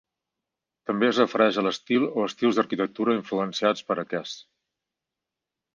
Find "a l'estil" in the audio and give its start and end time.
1.61-2.07